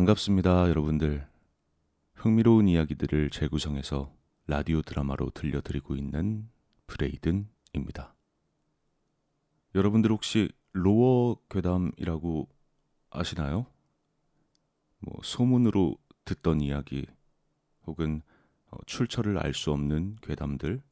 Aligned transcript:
반갑습니다, 0.00 0.70
여러분들. 0.70 1.28
흥미로운 2.14 2.68
이야기들을 2.68 3.28
재구성해서 3.28 4.10
라디오 4.46 4.80
드라마로 4.80 5.28
들려드리고 5.28 5.94
있는 5.94 6.48
브레이든입니다. 6.86 8.14
여러분들 9.74 10.10
혹시 10.10 10.50
로어 10.72 11.36
괴담이라고 11.50 12.48
아시나요? 13.10 13.66
뭐 15.00 15.20
소문으로 15.22 15.98
듣던 16.24 16.62
이야기 16.62 17.04
혹은 17.86 18.22
어, 18.70 18.78
출처를 18.86 19.36
알 19.36 19.52
수 19.52 19.70
없는 19.70 20.16
괴담들 20.22 20.82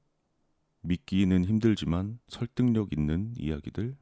믿기는 0.82 1.46
힘들지만 1.46 2.18
설득력 2.26 2.92
있는 2.92 3.32
이야기들 3.38 3.96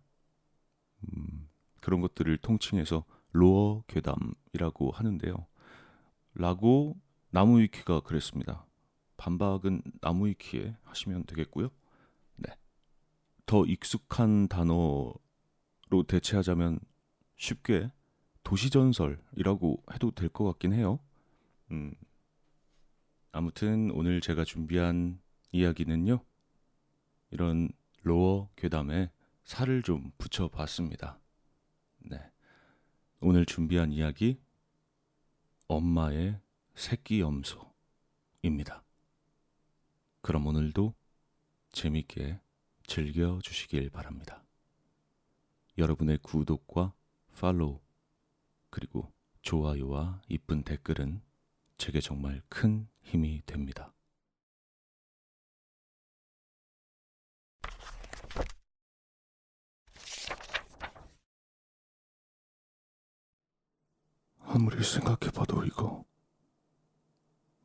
음, 1.04 1.48
그런 1.80 2.00
것들을 2.00 2.36
통칭해서 2.38 3.04
로어 3.36 3.82
괴담이라고 3.86 4.90
하는데요. 4.92 5.46
라고 6.34 6.96
나무위키가 7.30 8.00
그랬습니다. 8.00 8.66
반박은 9.16 9.82
나무위키에 10.00 10.76
하시면 10.84 11.24
되겠고요. 11.24 11.68
네. 12.36 12.50
더 13.46 13.64
익숙한 13.66 14.48
단어로 14.48 15.14
대체하자면 16.06 16.80
쉽게 17.36 17.90
도시전설이라고 18.42 19.82
해도 19.92 20.10
될 20.12 20.28
것 20.28 20.44
같긴 20.44 20.72
해요. 20.72 20.98
음. 21.70 21.92
아무튼 23.32 23.90
오늘 23.92 24.20
제가 24.20 24.44
준비한 24.44 25.20
이야기는요. 25.52 26.20
이런 27.30 27.68
로어 28.02 28.48
괴담에 28.56 29.10
살을 29.44 29.82
좀 29.82 30.10
붙여봤습니다. 30.16 31.18
네. 33.20 33.28
오늘 33.28 33.46
준비한 33.46 33.92
이야기 33.92 34.38
엄마의 35.68 36.38
새끼 36.74 37.20
염소입니다. 37.20 38.84
그럼 40.20 40.46
오늘도 40.46 40.94
재밌게 41.72 42.40
즐겨 42.86 43.38
주시길 43.42 43.90
바랍니다. 43.90 44.44
여러분의 45.78 46.18
구독과 46.22 46.92
팔로우 47.38 47.80
그리고 48.70 49.12
좋아요와 49.42 50.20
이쁜 50.28 50.62
댓글은 50.62 51.22
제게 51.78 52.00
정말 52.00 52.42
큰 52.48 52.86
힘이 53.02 53.42
됩니다. 53.46 53.95
아무리 64.56 64.82
생각해봐도 64.82 65.66
이거 65.66 66.02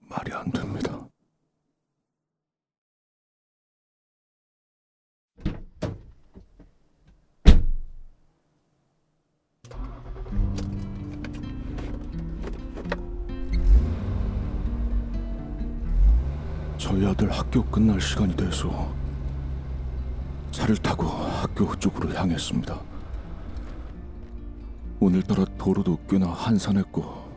말이 0.01 0.33
안 0.33 0.51
됩니다. 0.51 1.07
저희 16.77 17.05
아들 17.05 17.31
학교 17.31 17.63
끝날 17.67 18.01
시간이 18.01 18.35
돼서 18.35 18.93
차를 20.51 20.75
타고 20.75 21.05
학교 21.07 21.73
쪽으로 21.79 22.13
향했습니다. 22.13 22.90
오늘따라 25.01 25.45
도로도 25.57 25.97
꽤나 26.07 26.27
한산했고 26.27 27.35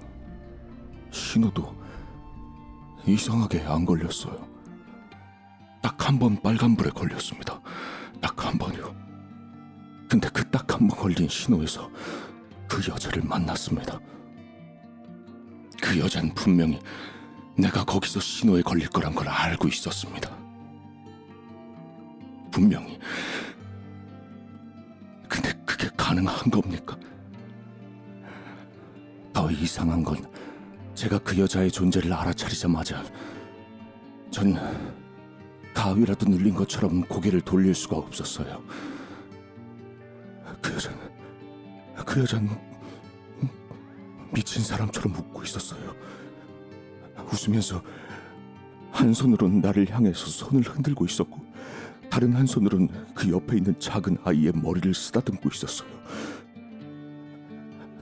신호도 1.11 1.75
이상하게 3.07 3.63
안 3.63 3.87
걸렸어요. 3.87 4.47
딱 5.81 5.97
한 6.07 6.19
번 6.19 6.41
빨간불에 6.43 6.91
걸렸습니다. 6.91 7.59
딱 8.21 8.45
한 8.45 8.59
번이요. 8.59 8.95
근데 10.11 10.29
그 10.29 10.45
딱 10.51 10.75
한 10.75 10.87
번 10.87 10.99
걸린 10.99 11.27
신호에서 11.27 11.91
그 12.69 12.87
여자를 12.87 13.23
만났습니다. 13.23 13.99
그 15.81 15.99
여자는 15.99 16.35
분명히 16.35 16.79
내가 17.57 17.83
거기서 17.83 18.21
신호에 18.21 18.61
걸릴 18.61 18.89
거란 18.91 19.15
걸 19.15 19.27
알고 19.27 19.69
있었습니다. 19.69 20.31
분명히. 22.51 22.99
근데 25.31 25.51
그게 25.65 25.89
가능한 25.97 26.51
겁니까? 26.51 26.95
더 29.55 29.61
이상한 29.61 30.03
건 30.03 30.17
제가 30.95 31.19
그 31.19 31.39
여자의 31.39 31.71
존재를 31.71 32.13
알아차리자마자 32.13 33.05
전 34.31 34.57
가위라도 35.73 36.27
눌린 36.27 36.55
것처럼 36.55 37.03
고개를 37.03 37.41
돌릴 37.41 37.75
수가 37.75 37.97
없었어요. 37.97 38.63
그 40.61 40.75
여자는 40.75 40.99
그 42.05 42.21
여자는 42.21 42.51
미친 44.33 44.63
사람처럼 44.63 45.15
웃고 45.15 45.45
있었어요. 45.45 45.95
웃으면서 47.33 47.81
한 48.91 49.15
손으로는 49.15 49.61
나를 49.61 49.89
향해서 49.89 50.27
손을 50.27 50.63
흔들고 50.63 51.05
있었고 51.05 51.45
다른 52.11 52.33
한 52.33 52.47
손으로는 52.47 52.89
그 53.15 53.31
옆에 53.31 53.57
있는 53.57 53.79
작은 53.79 54.19
아이의 54.25 54.53
머리를 54.55 54.93
쓰다듬고 54.95 55.49
있었어요. 55.53 55.89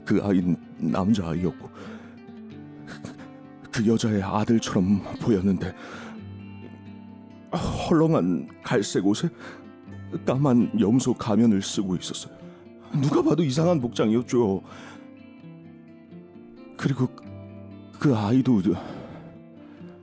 그 0.05 0.21
아이는 0.23 0.55
남자 0.77 1.27
아이였고 1.29 1.69
그 3.71 3.87
여자의 3.87 4.21
아들처럼 4.21 5.01
보였는데 5.19 5.73
헐렁한 7.89 8.49
갈색 8.63 9.05
옷에 9.05 9.29
까만 10.25 10.79
염소 10.79 11.13
가면을 11.13 11.61
쓰고 11.61 11.95
있었어요. 11.95 12.33
누가 13.01 13.23
봐도 13.23 13.43
이상한 13.43 13.81
복장이었죠. 13.81 14.61
그리고 16.77 17.07
그 17.99 18.15
아이도 18.15 18.61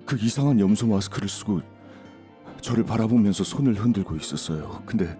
그 0.05 0.17
이상한 0.19 0.59
염소 0.59 0.87
마스크를 0.87 1.29
쓰고 1.29 1.61
저를 2.61 2.85
바라보면서 2.85 3.45
손을 3.45 3.75
흔들고 3.75 4.17
있었어요. 4.17 4.83
근데 4.85 5.17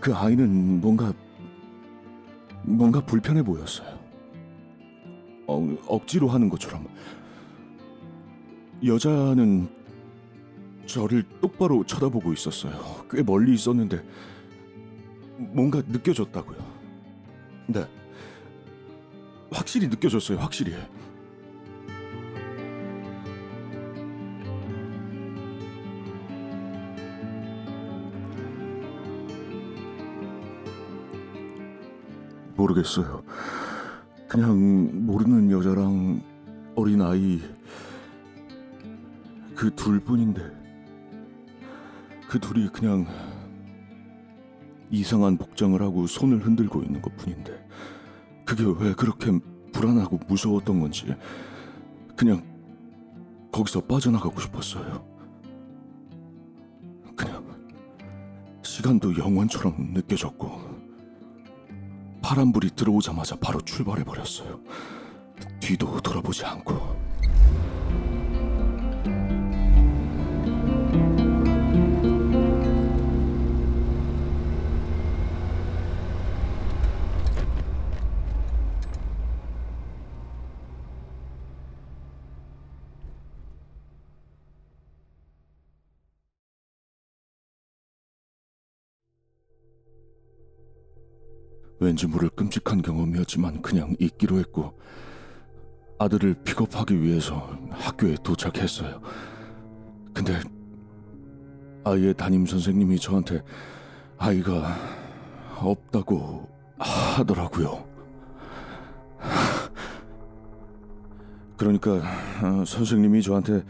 그 0.00 0.14
아이는 0.14 0.80
뭔가 0.80 1.12
뭔가 2.62 3.00
불편해 3.00 3.42
보였어요. 3.42 4.01
어, 5.46 5.76
억지로 5.86 6.28
하는 6.28 6.48
것처럼. 6.48 6.86
여자는 8.84 9.68
저를 10.86 11.22
똑바로 11.40 11.84
쳐다보고 11.84 12.32
있었어요. 12.32 13.06
꽤 13.10 13.22
멀리 13.22 13.54
있었는데 13.54 14.02
뭔가 15.38 15.82
느껴졌다고요. 15.86 16.58
네. 17.68 17.86
확실히 19.50 19.88
느껴졌어요. 19.88 20.38
확실히. 20.38 20.74
모르겠어요. 32.56 33.21
그냥 34.32 35.04
모르는 35.04 35.50
여자랑 35.50 36.22
어린 36.74 37.02
아이 37.02 37.38
그 39.54 39.70
둘뿐인데 39.76 40.40
그 42.30 42.40
둘이 42.40 42.66
그냥 42.70 43.06
이상한 44.90 45.36
복장을 45.36 45.78
하고 45.82 46.06
손을 46.06 46.38
흔들고 46.38 46.82
있는 46.82 47.02
것뿐인데 47.02 47.68
그게 48.46 48.64
왜 48.82 48.94
그렇게 48.94 49.38
불안하고 49.70 50.18
무서웠던 50.26 50.80
건지 50.80 51.14
그냥 52.16 52.42
거기서 53.52 53.82
빠져나가고 53.82 54.40
싶었어요. 54.40 55.04
그냥 57.14 57.44
시간도 58.62 59.14
영원처럼 59.18 59.92
느껴졌고 59.92 60.71
파란불이 62.32 62.70
들어오자마자 62.70 63.36
바로 63.36 63.60
출발해 63.60 64.04
버렸어요. 64.04 64.58
뒤도 65.60 66.00
돌아보지 66.00 66.46
않고. 66.46 66.91
왠지 91.82 92.06
모를 92.06 92.28
끔찍한 92.30 92.82
경험이었지만 92.82 93.60
그냥 93.60 93.96
잊기로 93.98 94.38
했고 94.38 94.78
아들을 95.98 96.34
픽업하기 96.44 97.02
위해서 97.02 97.58
학교에 97.70 98.14
도착했어요. 98.22 99.00
근데 100.14 100.40
아이의 101.84 102.14
담임 102.14 102.46
선생님이 102.46 102.98
저한테 102.98 103.42
아이가 104.16 104.76
없다고 105.58 106.48
하더라고요. 106.78 107.84
그러니까 111.56 111.90
어, 111.92 112.64
선생님이 112.64 113.22
저한테 113.22 113.64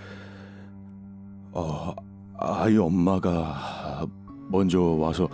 어, 1.52 1.94
아이 2.38 2.76
엄마가 2.76 4.06
먼저 4.48 4.80
와서 4.80 5.28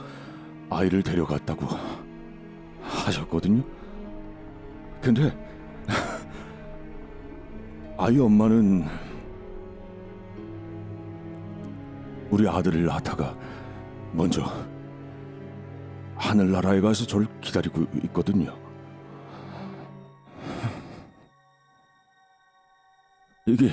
아이를 0.71 1.03
데려갔다고 1.03 2.08
하셨거든요. 3.07 3.63
근데 5.01 5.33
아이 7.97 8.19
엄마는 8.19 8.85
우리 12.31 12.49
아들을 12.49 12.85
낳다가 12.85 13.35
먼저 14.13 14.43
하늘나라에 16.17 16.81
가서 16.81 17.07
저를 17.07 17.27
기다리고 17.41 17.87
있거든요. 18.05 18.57
이게 23.47 23.71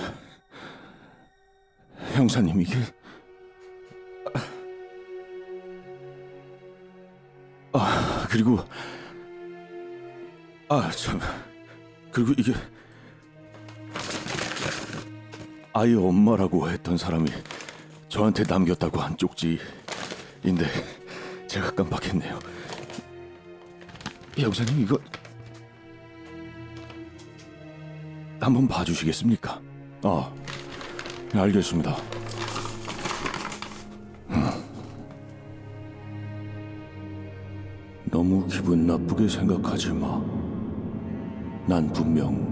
형사님 2.14 2.62
이게 2.62 2.76
아 7.74 8.26
그리고 8.30 8.60
아 10.70 10.90
참 10.92 11.20
그리고 12.12 12.34
이게 12.38 12.54
아이 15.74 15.94
엄마라고 15.94 16.70
했던 16.70 16.98
사람이 16.98 17.30
저한테 18.08 18.44
남겼다고 18.44 19.00
한 19.02 19.18
쪽지인데 19.18 20.66
제가 21.50 21.72
깜빡했네요. 21.72 22.40
형사님 24.38 24.82
이거 24.82 24.98
한번 28.40 28.68
봐주시겠습니까? 28.68 29.62
아, 30.04 30.34
네, 31.34 31.40
알겠습니다. 31.42 31.96
음. 34.30 34.50
너무 38.06 38.48
기분 38.48 38.86
나쁘게 38.88 39.28
생각하지 39.28 39.90
마. 39.94 40.22
난 41.68 41.92
분명 41.92 42.46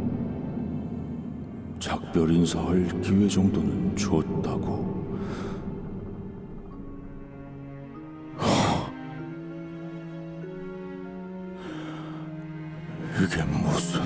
작별 1.79 2.31
인사할 2.31 2.87
기회 3.01 3.27
정도는 3.27 3.95
줬다고. 3.95 4.91
이게 13.15 13.43
무슨 13.43 14.01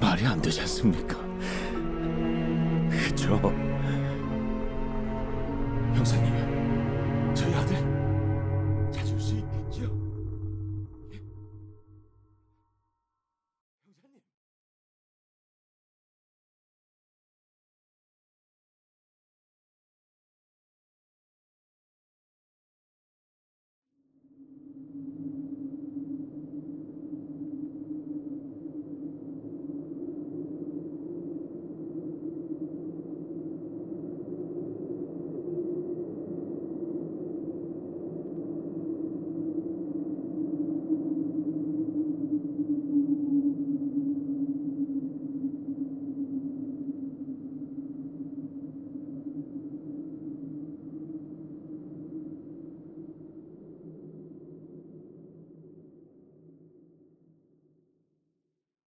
말이 0.00 0.26
안 0.26 0.40
되지 0.40 0.62
않습니까? 0.62 1.18
그죠? 2.90 3.38
형사님. 5.94 6.53